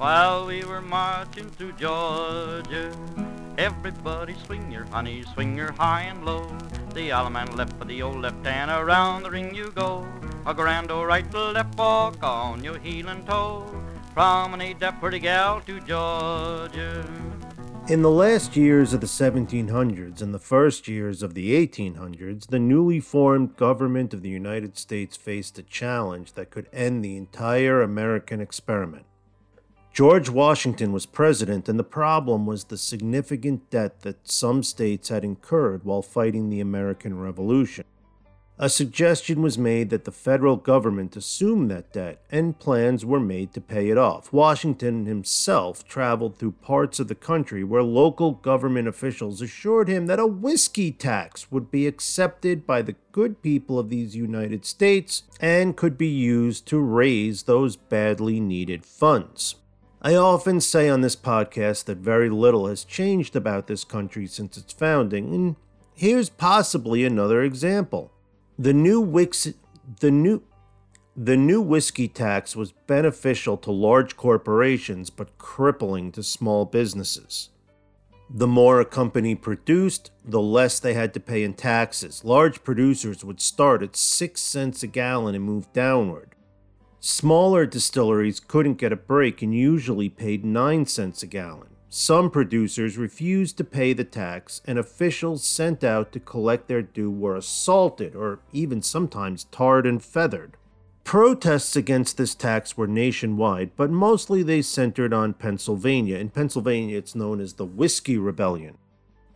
while 0.00 0.46
we 0.46 0.64
were 0.64 0.80
marching 0.80 1.50
through 1.50 1.72
Georgia. 1.72 2.90
Everybody 3.58 4.34
swing 4.46 4.72
your 4.72 4.86
honey, 4.86 5.24
swing 5.34 5.54
your 5.54 5.72
high 5.72 6.04
and 6.04 6.24
low. 6.24 6.46
The 6.94 7.10
Allemande 7.10 7.54
left 7.54 7.76
for 7.76 7.84
the 7.84 8.00
old 8.00 8.22
left 8.22 8.46
hand, 8.46 8.70
around 8.70 9.24
the 9.24 9.30
ring 9.30 9.54
you 9.54 9.70
go. 9.72 10.08
A 10.46 10.54
grand 10.54 10.90
old 10.90 11.06
right 11.06 11.30
to 11.32 11.50
left 11.50 11.76
walk 11.76 12.16
on 12.22 12.64
your 12.64 12.78
heel 12.78 13.10
and 13.10 13.26
toe. 13.26 13.66
Promenade 14.14 14.80
that 14.80 14.98
pretty 15.00 15.18
gal 15.18 15.60
to 15.66 15.78
Georgia. 15.80 17.04
In 17.88 18.00
the 18.00 18.10
last 18.10 18.56
years 18.56 18.94
of 18.94 19.02
the 19.02 19.06
1700s 19.06 20.22
and 20.22 20.32
the 20.32 20.38
first 20.38 20.88
years 20.88 21.22
of 21.22 21.34
the 21.34 21.52
1800s, 21.66 22.46
the 22.46 22.58
newly 22.58 23.00
formed 23.00 23.54
government 23.56 24.14
of 24.14 24.22
the 24.22 24.30
United 24.30 24.78
States 24.78 25.18
faced 25.18 25.58
a 25.58 25.62
challenge 25.62 26.32
that 26.32 26.48
could 26.48 26.70
end 26.72 27.04
the 27.04 27.18
entire 27.18 27.82
American 27.82 28.40
experiment. 28.40 29.04
George 29.92 30.30
Washington 30.30 30.92
was 30.92 31.04
president, 31.04 31.68
and 31.68 31.78
the 31.78 31.84
problem 31.84 32.46
was 32.46 32.64
the 32.64 32.78
significant 32.78 33.68
debt 33.70 34.02
that 34.02 34.28
some 34.28 34.62
states 34.62 35.08
had 35.08 35.24
incurred 35.24 35.84
while 35.84 36.00
fighting 36.00 36.48
the 36.48 36.60
American 36.60 37.18
Revolution. 37.18 37.84
A 38.62 38.68
suggestion 38.68 39.40
was 39.40 39.56
made 39.56 39.88
that 39.88 40.04
the 40.04 40.12
federal 40.12 40.56
government 40.56 41.16
assume 41.16 41.68
that 41.68 41.94
debt, 41.94 42.22
and 42.30 42.58
plans 42.58 43.06
were 43.06 43.18
made 43.18 43.54
to 43.54 43.60
pay 43.60 43.88
it 43.88 43.96
off. 43.96 44.34
Washington 44.34 45.06
himself 45.06 45.82
traveled 45.88 46.38
through 46.38 46.52
parts 46.52 47.00
of 47.00 47.08
the 47.08 47.14
country 47.14 47.64
where 47.64 47.82
local 47.82 48.32
government 48.32 48.86
officials 48.86 49.40
assured 49.40 49.88
him 49.88 50.06
that 50.06 50.20
a 50.20 50.26
whiskey 50.26 50.92
tax 50.92 51.50
would 51.50 51.70
be 51.70 51.86
accepted 51.86 52.66
by 52.66 52.82
the 52.82 52.96
good 53.12 53.40
people 53.40 53.78
of 53.78 53.88
these 53.88 54.14
United 54.14 54.66
States 54.66 55.22
and 55.40 55.74
could 55.74 55.96
be 55.96 56.06
used 56.06 56.66
to 56.66 56.78
raise 56.78 57.44
those 57.44 57.76
badly 57.76 58.40
needed 58.40 58.84
funds. 58.84 59.56
I 60.02 60.14
often 60.14 60.62
say 60.62 60.88
on 60.88 61.02
this 61.02 61.16
podcast 61.16 61.84
that 61.84 61.98
very 61.98 62.30
little 62.30 62.66
has 62.68 62.84
changed 62.84 63.36
about 63.36 63.66
this 63.66 63.84
country 63.84 64.26
since 64.26 64.56
its 64.56 64.72
founding, 64.72 65.34
and 65.34 65.56
here's 65.94 66.30
possibly 66.30 67.04
another 67.04 67.42
example. 67.42 68.10
The 68.58 68.72
new 68.72 68.98
Wix, 69.00 69.48
the 70.00 70.10
new 70.10 70.42
the 71.16 71.36
new 71.36 71.60
whiskey 71.60 72.08
tax 72.08 72.56
was 72.56 72.72
beneficial 72.86 73.58
to 73.58 73.70
large 73.70 74.16
corporations 74.16 75.10
but 75.10 75.36
crippling 75.36 76.12
to 76.12 76.22
small 76.22 76.64
businesses. 76.64 77.50
The 78.30 78.46
more 78.46 78.80
a 78.80 78.86
company 78.86 79.34
produced, 79.34 80.12
the 80.24 80.40
less 80.40 80.80
they 80.80 80.94
had 80.94 81.12
to 81.14 81.20
pay 81.20 81.42
in 81.42 81.52
taxes. 81.52 82.24
Large 82.24 82.64
producers 82.64 83.22
would 83.22 83.40
start 83.40 83.82
at 83.82 83.96
6 83.96 84.40
cents 84.40 84.82
a 84.82 84.86
gallon 84.86 85.34
and 85.34 85.44
move 85.44 85.70
downward. 85.74 86.36
Smaller 87.02 87.64
distilleries 87.64 88.40
couldn't 88.40 88.74
get 88.74 88.92
a 88.92 88.96
break 88.96 89.40
and 89.40 89.54
usually 89.54 90.10
paid 90.10 90.44
9 90.44 90.84
cents 90.84 91.22
a 91.22 91.26
gallon. 91.26 91.68
Some 91.88 92.30
producers 92.30 92.98
refused 92.98 93.56
to 93.56 93.64
pay 93.64 93.94
the 93.94 94.04
tax, 94.04 94.60
and 94.66 94.78
officials 94.78 95.42
sent 95.42 95.82
out 95.82 96.12
to 96.12 96.20
collect 96.20 96.68
their 96.68 96.82
due 96.82 97.10
were 97.10 97.36
assaulted 97.36 98.14
or 98.14 98.40
even 98.52 98.82
sometimes 98.82 99.44
tarred 99.44 99.86
and 99.86 100.02
feathered. 100.02 100.58
Protests 101.02 101.74
against 101.74 102.18
this 102.18 102.34
tax 102.34 102.76
were 102.76 102.86
nationwide, 102.86 103.70
but 103.76 103.90
mostly 103.90 104.42
they 104.42 104.60
centered 104.60 105.14
on 105.14 105.32
Pennsylvania. 105.32 106.18
In 106.18 106.28
Pennsylvania, 106.28 106.98
it's 106.98 107.14
known 107.14 107.40
as 107.40 107.54
the 107.54 107.64
Whiskey 107.64 108.18
Rebellion. 108.18 108.76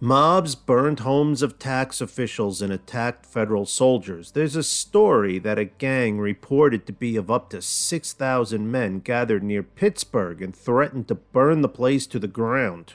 Mobs 0.00 0.54
burned 0.54 1.00
homes 1.00 1.40
of 1.40 1.58
tax 1.58 2.00
officials 2.00 2.60
and 2.60 2.72
attacked 2.72 3.24
federal 3.24 3.64
soldiers. 3.64 4.32
There's 4.32 4.56
a 4.56 4.62
story 4.62 5.38
that 5.38 5.58
a 5.58 5.64
gang 5.64 6.18
reported 6.18 6.84
to 6.86 6.92
be 6.92 7.16
of 7.16 7.30
up 7.30 7.48
to 7.50 7.62
6,000 7.62 8.70
men 8.70 8.98
gathered 8.98 9.44
near 9.44 9.62
Pittsburgh 9.62 10.42
and 10.42 10.54
threatened 10.54 11.08
to 11.08 11.14
burn 11.14 11.62
the 11.62 11.68
place 11.68 12.06
to 12.08 12.18
the 12.18 12.26
ground. 12.26 12.94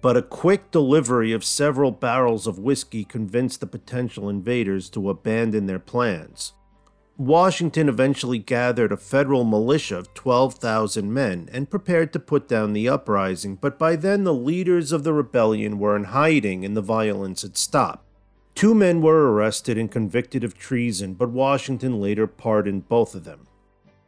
But 0.00 0.16
a 0.16 0.22
quick 0.22 0.70
delivery 0.70 1.32
of 1.32 1.44
several 1.44 1.90
barrels 1.90 2.46
of 2.46 2.58
whiskey 2.58 3.04
convinced 3.04 3.60
the 3.60 3.66
potential 3.66 4.28
invaders 4.28 4.88
to 4.90 5.10
abandon 5.10 5.66
their 5.66 5.80
plans. 5.80 6.52
Washington 7.18 7.88
eventually 7.88 8.38
gathered 8.38 8.92
a 8.92 8.96
federal 8.96 9.42
militia 9.42 9.98
of 9.98 10.14
12,000 10.14 11.12
men 11.12 11.48
and 11.52 11.68
prepared 11.68 12.12
to 12.12 12.20
put 12.20 12.46
down 12.46 12.72
the 12.72 12.88
uprising, 12.88 13.56
but 13.56 13.76
by 13.76 13.96
then 13.96 14.22
the 14.22 14.32
leaders 14.32 14.92
of 14.92 15.02
the 15.02 15.12
rebellion 15.12 15.80
were 15.80 15.96
in 15.96 16.04
hiding 16.04 16.64
and 16.64 16.76
the 16.76 16.80
violence 16.80 17.42
had 17.42 17.56
stopped. 17.56 18.06
Two 18.54 18.72
men 18.72 19.02
were 19.02 19.32
arrested 19.32 19.76
and 19.76 19.90
convicted 19.90 20.44
of 20.44 20.56
treason, 20.56 21.14
but 21.14 21.30
Washington 21.30 22.00
later 22.00 22.28
pardoned 22.28 22.88
both 22.88 23.16
of 23.16 23.24
them. 23.24 23.48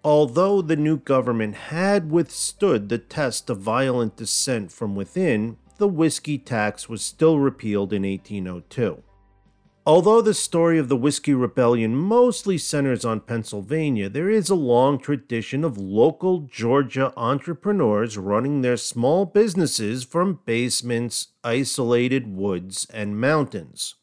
Although 0.05 0.63
the 0.63 0.77
new 0.77 0.97
government 0.97 1.57
had 1.57 2.13
withstood 2.13 2.89
the 2.89 2.99
test 2.99 3.51
of 3.51 3.59
violent 3.59 4.15
dissent 4.15 4.71
from 4.71 4.95
within, 4.95 5.57
the 5.79 5.89
whiskey 5.89 6.39
tax 6.39 6.89
was 6.89 7.03
still 7.03 7.41
repealed 7.41 7.93
in 7.93 8.05
1802. 8.05 9.03
Although 9.91 10.23
the 10.23 10.35
story 10.35 10.79
of 10.79 10.89
the 10.89 10.97
Whiskey 10.97 11.35
Rebellion 11.35 11.97
mostly 11.97 12.57
centers 12.59 13.05
on 13.05 13.23
Pennsylvania, 13.23 14.09
there 14.09 14.31
is 14.31 14.49
a 14.49 14.55
long 14.55 15.01
tradition 15.01 15.65
of 15.65 15.79
local 15.79 16.43
Georgia 16.43 17.13
entrepreneurs 17.17 18.17
running 18.17 18.61
their 18.61 18.77
small 18.77 19.27
businesses 19.27 20.05
from 20.05 20.43
basements, 20.45 21.33
isolated 21.43 22.33
woods, 22.33 22.87
and 22.95 23.21
mountains. 23.21 23.97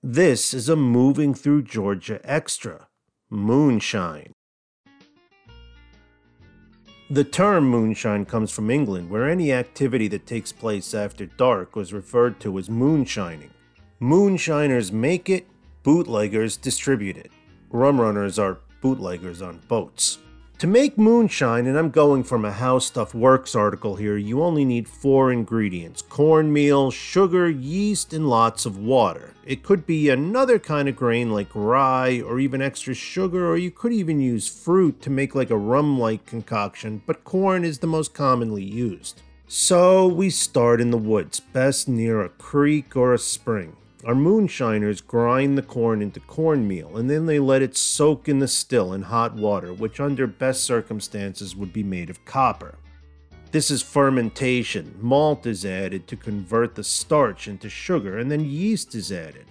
This 0.00 0.54
is 0.54 0.68
a 0.68 0.76
moving 0.76 1.34
through 1.34 1.62
Georgia 1.62 2.20
extra 2.22 2.86
moonshine. 3.28 4.30
The 7.10 7.24
term 7.24 7.64
moonshine 7.64 8.26
comes 8.26 8.52
from 8.52 8.70
England, 8.70 9.10
where 9.10 9.28
any 9.28 9.52
activity 9.52 10.06
that 10.06 10.24
takes 10.24 10.52
place 10.52 10.94
after 10.94 11.26
dark 11.26 11.74
was 11.74 11.92
referred 11.92 12.38
to 12.42 12.60
as 12.60 12.70
moonshining. 12.70 13.50
Moonshiners 14.02 14.90
make 14.90 15.30
it, 15.30 15.46
bootleggers 15.84 16.60
distribute 16.60 17.16
it. 17.16 17.30
Rum 17.70 18.00
runners 18.00 18.36
are 18.36 18.58
bootleggers 18.80 19.40
on 19.40 19.60
boats. 19.68 20.18
To 20.58 20.66
make 20.66 20.98
moonshine, 20.98 21.68
and 21.68 21.78
I'm 21.78 21.90
going 21.90 22.24
from 22.24 22.44
a 22.44 22.50
How 22.50 22.80
Stuff 22.80 23.14
Works 23.14 23.54
article 23.54 23.94
here, 23.94 24.16
you 24.16 24.42
only 24.42 24.64
need 24.64 24.88
four 24.88 25.30
ingredients 25.30 26.02
cornmeal, 26.02 26.90
sugar, 26.90 27.48
yeast, 27.48 28.12
and 28.12 28.28
lots 28.28 28.66
of 28.66 28.76
water. 28.76 29.34
It 29.46 29.62
could 29.62 29.86
be 29.86 30.08
another 30.08 30.58
kind 30.58 30.88
of 30.88 30.96
grain 30.96 31.30
like 31.30 31.54
rye, 31.54 32.20
or 32.22 32.40
even 32.40 32.60
extra 32.60 32.94
sugar, 32.94 33.48
or 33.48 33.56
you 33.56 33.70
could 33.70 33.92
even 33.92 34.20
use 34.20 34.48
fruit 34.48 35.00
to 35.02 35.10
make 35.10 35.36
like 35.36 35.50
a 35.50 35.56
rum 35.56 35.96
like 35.96 36.26
concoction, 36.26 37.02
but 37.06 37.22
corn 37.22 37.64
is 37.64 37.78
the 37.78 37.86
most 37.86 38.14
commonly 38.14 38.64
used. 38.64 39.22
So 39.46 40.08
we 40.08 40.28
start 40.28 40.80
in 40.80 40.90
the 40.90 40.98
woods, 40.98 41.38
best 41.38 41.86
near 41.86 42.20
a 42.20 42.30
creek 42.30 42.96
or 42.96 43.14
a 43.14 43.18
spring. 43.18 43.76
Our 44.04 44.16
moonshiners 44.16 45.00
grind 45.00 45.56
the 45.56 45.62
corn 45.62 46.02
into 46.02 46.18
cornmeal 46.18 46.96
and 46.96 47.08
then 47.08 47.26
they 47.26 47.38
let 47.38 47.62
it 47.62 47.76
soak 47.76 48.28
in 48.28 48.40
the 48.40 48.48
still 48.48 48.92
in 48.92 49.02
hot 49.02 49.34
water, 49.36 49.72
which 49.72 50.00
under 50.00 50.26
best 50.26 50.64
circumstances 50.64 51.54
would 51.54 51.72
be 51.72 51.84
made 51.84 52.10
of 52.10 52.24
copper. 52.24 52.74
This 53.52 53.70
is 53.70 53.80
fermentation. 53.82 54.96
Malt 55.00 55.46
is 55.46 55.64
added 55.64 56.08
to 56.08 56.16
convert 56.16 56.74
the 56.74 56.82
starch 56.82 57.46
into 57.46 57.68
sugar, 57.68 58.18
and 58.18 58.30
then 58.30 58.44
yeast 58.44 58.94
is 58.94 59.12
added. 59.12 59.44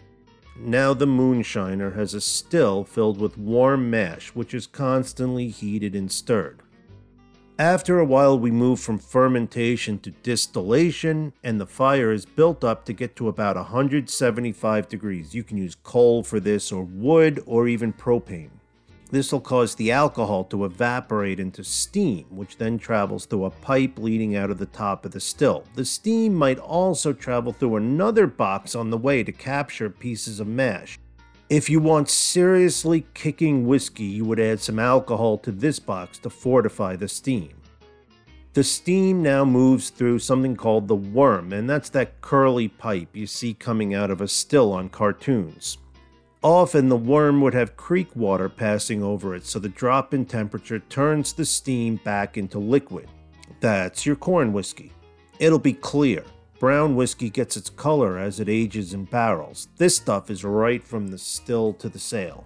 Now 0.57 0.93
the 0.93 1.05
moonshiner 1.05 1.95
has 1.95 2.13
a 2.13 2.19
still 2.19 2.83
filled 2.83 3.21
with 3.21 3.37
warm 3.37 3.89
mash, 3.89 4.29
which 4.29 4.53
is 4.53 4.67
constantly 4.67 5.47
heated 5.47 5.95
and 5.95 6.11
stirred. 6.11 6.61
After 7.61 7.99
a 7.99 8.05
while, 8.05 8.39
we 8.39 8.49
move 8.49 8.79
from 8.79 8.97
fermentation 8.97 9.99
to 9.99 10.09
distillation, 10.09 11.31
and 11.43 11.61
the 11.61 11.67
fire 11.67 12.11
is 12.11 12.25
built 12.25 12.63
up 12.63 12.85
to 12.85 12.91
get 12.91 13.15
to 13.17 13.27
about 13.27 13.55
175 13.55 14.89
degrees. 14.89 15.35
You 15.35 15.43
can 15.43 15.57
use 15.57 15.75
coal 15.83 16.23
for 16.23 16.39
this, 16.39 16.71
or 16.71 16.83
wood, 16.83 17.43
or 17.45 17.67
even 17.67 17.93
propane. 17.93 18.49
This 19.11 19.31
will 19.31 19.41
cause 19.41 19.75
the 19.75 19.91
alcohol 19.91 20.43
to 20.45 20.65
evaporate 20.65 21.39
into 21.39 21.63
steam, 21.63 22.25
which 22.31 22.57
then 22.57 22.79
travels 22.79 23.27
through 23.27 23.45
a 23.45 23.51
pipe 23.51 23.99
leading 23.99 24.35
out 24.35 24.49
of 24.49 24.57
the 24.57 24.65
top 24.65 25.05
of 25.05 25.11
the 25.11 25.19
still. 25.19 25.63
The 25.75 25.85
steam 25.85 26.33
might 26.33 26.57
also 26.57 27.13
travel 27.13 27.53
through 27.53 27.75
another 27.75 28.25
box 28.25 28.73
on 28.73 28.89
the 28.89 28.97
way 28.97 29.23
to 29.23 29.31
capture 29.31 29.91
pieces 29.91 30.39
of 30.39 30.47
mash. 30.47 30.97
If 31.51 31.69
you 31.69 31.81
want 31.81 32.07
seriously 32.07 33.05
kicking 33.13 33.67
whiskey, 33.67 34.05
you 34.05 34.23
would 34.23 34.39
add 34.39 34.61
some 34.61 34.79
alcohol 34.79 35.37
to 35.39 35.51
this 35.51 35.79
box 35.79 36.17
to 36.19 36.29
fortify 36.29 36.95
the 36.95 37.09
steam. 37.09 37.49
The 38.53 38.63
steam 38.63 39.21
now 39.21 39.43
moves 39.43 39.89
through 39.89 40.19
something 40.19 40.55
called 40.55 40.87
the 40.87 40.95
worm, 40.95 41.51
and 41.51 41.69
that's 41.69 41.89
that 41.89 42.21
curly 42.21 42.69
pipe 42.69 43.09
you 43.13 43.27
see 43.27 43.53
coming 43.53 43.93
out 43.93 44.09
of 44.09 44.21
a 44.21 44.29
still 44.29 44.71
on 44.71 44.87
cartoons. 44.87 45.77
Often 46.41 46.87
the 46.87 46.95
worm 46.95 47.41
would 47.41 47.53
have 47.53 47.75
creek 47.75 48.15
water 48.15 48.47
passing 48.47 49.03
over 49.03 49.35
it, 49.35 49.45
so 49.45 49.59
the 49.59 49.67
drop 49.67 50.13
in 50.13 50.25
temperature 50.25 50.79
turns 50.79 51.33
the 51.33 51.43
steam 51.43 51.97
back 51.97 52.37
into 52.37 52.59
liquid. 52.59 53.09
That's 53.59 54.05
your 54.05 54.15
corn 54.15 54.53
whiskey. 54.53 54.93
It'll 55.37 55.59
be 55.59 55.73
clear. 55.73 56.23
Brown 56.61 56.95
whiskey 56.95 57.31
gets 57.31 57.57
its 57.57 57.71
color 57.71 58.19
as 58.19 58.39
it 58.39 58.47
ages 58.47 58.93
in 58.93 59.05
barrels. 59.05 59.67
This 59.77 59.95
stuff 59.95 60.29
is 60.29 60.43
right 60.43 60.83
from 60.83 61.07
the 61.07 61.17
still 61.17 61.73
to 61.73 61.89
the 61.89 61.97
sale. 61.97 62.45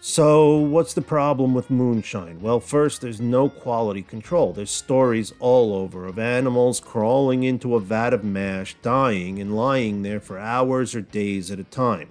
So, 0.00 0.56
what's 0.56 0.94
the 0.94 1.02
problem 1.02 1.52
with 1.52 1.70
moonshine? 1.70 2.40
Well, 2.40 2.60
first, 2.60 3.02
there's 3.02 3.20
no 3.20 3.50
quality 3.50 4.00
control. 4.00 4.54
There's 4.54 4.70
stories 4.70 5.34
all 5.38 5.74
over 5.74 6.06
of 6.06 6.18
animals 6.18 6.80
crawling 6.80 7.42
into 7.42 7.74
a 7.74 7.80
vat 7.80 8.14
of 8.14 8.24
mash, 8.24 8.74
dying, 8.80 9.38
and 9.38 9.54
lying 9.54 10.00
there 10.00 10.18
for 10.18 10.38
hours 10.38 10.94
or 10.94 11.02
days 11.02 11.50
at 11.50 11.60
a 11.60 11.64
time. 11.64 12.08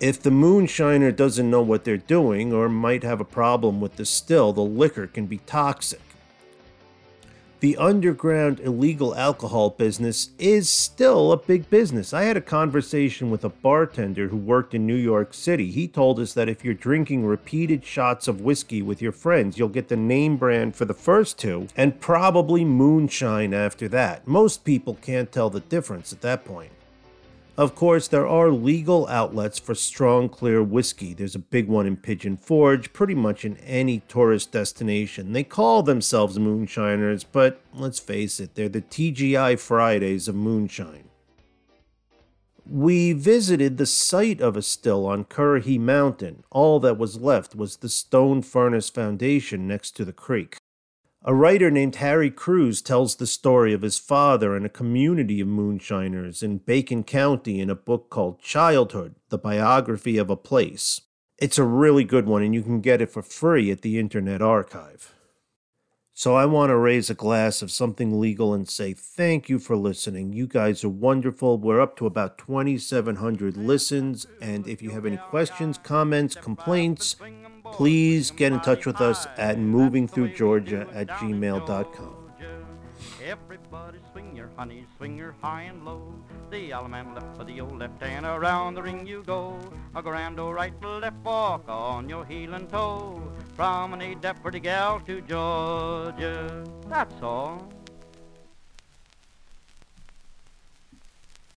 If 0.00 0.22
the 0.22 0.30
moonshiner 0.30 1.14
doesn't 1.14 1.50
know 1.50 1.60
what 1.60 1.84
they're 1.84 1.98
doing 1.98 2.50
or 2.50 2.70
might 2.70 3.02
have 3.02 3.20
a 3.20 3.26
problem 3.26 3.78
with 3.78 3.96
the 3.96 4.06
still, 4.06 4.54
the 4.54 4.62
liquor 4.62 5.06
can 5.06 5.26
be 5.26 5.36
toxic. 5.36 6.00
The 7.64 7.78
underground 7.78 8.60
illegal 8.60 9.14
alcohol 9.14 9.70
business 9.70 10.32
is 10.38 10.68
still 10.68 11.32
a 11.32 11.38
big 11.38 11.70
business. 11.70 12.12
I 12.12 12.24
had 12.24 12.36
a 12.36 12.42
conversation 12.42 13.30
with 13.30 13.42
a 13.42 13.48
bartender 13.48 14.28
who 14.28 14.36
worked 14.36 14.74
in 14.74 14.86
New 14.86 14.94
York 14.94 15.32
City. 15.32 15.70
He 15.70 15.88
told 15.88 16.20
us 16.20 16.34
that 16.34 16.46
if 16.46 16.62
you're 16.62 16.74
drinking 16.74 17.24
repeated 17.24 17.82
shots 17.82 18.28
of 18.28 18.42
whiskey 18.42 18.82
with 18.82 19.00
your 19.00 19.12
friends, 19.12 19.56
you'll 19.56 19.70
get 19.70 19.88
the 19.88 19.96
name 19.96 20.36
brand 20.36 20.76
for 20.76 20.84
the 20.84 20.92
first 20.92 21.38
two 21.38 21.68
and 21.74 22.02
probably 22.02 22.66
moonshine 22.66 23.54
after 23.54 23.88
that. 23.88 24.28
Most 24.28 24.64
people 24.64 24.98
can't 25.00 25.32
tell 25.32 25.48
the 25.48 25.60
difference 25.60 26.12
at 26.12 26.20
that 26.20 26.44
point. 26.44 26.70
Of 27.56 27.76
course, 27.76 28.08
there 28.08 28.26
are 28.26 28.50
legal 28.50 29.06
outlets 29.06 29.60
for 29.60 29.76
strong, 29.76 30.28
clear 30.28 30.60
whiskey. 30.60 31.14
There's 31.14 31.36
a 31.36 31.38
big 31.38 31.68
one 31.68 31.86
in 31.86 31.96
Pigeon 31.96 32.36
Forge, 32.36 32.92
pretty 32.92 33.14
much 33.14 33.44
in 33.44 33.56
any 33.58 34.00
tourist 34.08 34.50
destination. 34.50 35.32
They 35.32 35.44
call 35.44 35.84
themselves 35.84 36.36
moonshiners, 36.36 37.22
but 37.22 37.60
let's 37.72 38.00
face 38.00 38.40
it, 38.40 38.56
they're 38.56 38.68
the 38.68 38.82
TGI 38.82 39.56
Fridays 39.60 40.26
of 40.26 40.34
moonshine. 40.34 41.04
We 42.68 43.12
visited 43.12 43.76
the 43.76 43.86
site 43.86 44.40
of 44.40 44.56
a 44.56 44.62
still 44.62 45.06
on 45.06 45.24
Currahee 45.24 45.78
Mountain. 45.78 46.42
All 46.50 46.80
that 46.80 46.98
was 46.98 47.20
left 47.20 47.54
was 47.54 47.76
the 47.76 47.88
stone 47.88 48.42
furnace 48.42 48.90
foundation 48.90 49.68
next 49.68 49.92
to 49.92 50.04
the 50.04 50.12
creek. 50.12 50.56
A 51.26 51.34
writer 51.34 51.70
named 51.70 51.96
Harry 51.96 52.30
Crews 52.30 52.82
tells 52.82 53.16
the 53.16 53.26
story 53.26 53.72
of 53.72 53.80
his 53.80 53.98
father 53.98 54.54
and 54.54 54.66
a 54.66 54.68
community 54.68 55.40
of 55.40 55.48
moonshiners 55.48 56.42
in 56.42 56.58
Bacon 56.58 57.02
County 57.02 57.60
in 57.60 57.70
a 57.70 57.74
book 57.74 58.10
called 58.10 58.42
Childhood 58.42 59.14
The 59.30 59.38
Biography 59.38 60.18
of 60.18 60.28
a 60.28 60.36
Place. 60.36 61.00
It's 61.38 61.56
a 61.56 61.64
really 61.64 62.04
good 62.04 62.26
one, 62.26 62.42
and 62.42 62.54
you 62.54 62.62
can 62.62 62.82
get 62.82 63.00
it 63.00 63.10
for 63.10 63.22
free 63.22 63.70
at 63.70 63.80
the 63.80 63.98
Internet 63.98 64.42
Archive. 64.42 65.14
So 66.12 66.34
I 66.36 66.44
want 66.44 66.68
to 66.68 66.76
raise 66.76 67.08
a 67.08 67.14
glass 67.14 67.62
of 67.62 67.70
something 67.70 68.20
legal 68.20 68.52
and 68.52 68.68
say 68.68 68.92
thank 68.92 69.48
you 69.48 69.58
for 69.58 69.76
listening. 69.76 70.34
You 70.34 70.46
guys 70.46 70.84
are 70.84 70.90
wonderful. 70.90 71.56
We're 71.56 71.80
up 71.80 71.96
to 71.96 72.06
about 72.06 72.36
2,700 72.36 73.56
listens, 73.56 74.26
and 74.42 74.68
if 74.68 74.82
you 74.82 74.90
have 74.90 75.06
any 75.06 75.16
questions, 75.16 75.78
comments, 75.78 76.34
complaints, 76.34 77.16
please 77.72 78.30
get 78.30 78.52
in 78.52 78.60
touch 78.60 78.86
with 78.86 79.00
us 79.00 79.26
at 79.36 79.58
movingthroughgeorgia 79.58 80.94
at 80.94 81.08
gmail.com. 81.08 82.16
Everybody 83.24 83.98
swing 84.12 84.36
your 84.36 84.50
honey, 84.56 84.86
swing 84.98 85.16
your 85.16 85.34
high 85.40 85.62
and 85.62 85.84
low. 85.84 86.14
The 86.50 86.70
allemande 86.70 87.14
left 87.14 87.36
for 87.36 87.44
the 87.44 87.60
old 87.60 87.78
left 87.78 88.02
hand, 88.02 88.26
around 88.26 88.74
the 88.74 88.82
ring 88.82 89.06
you 89.06 89.22
go. 89.26 89.58
A 89.94 90.02
grand 90.02 90.38
old 90.38 90.54
right 90.54 90.74
left 90.84 91.16
walk 91.24 91.64
on 91.68 92.08
your 92.08 92.24
heel 92.26 92.52
and 92.54 92.68
toe. 92.68 93.22
Pretty 94.42 94.60
gal 94.60 95.00
to 95.00 95.20
Georgia. 95.22 96.64
That's 96.88 97.22
all. 97.22 97.66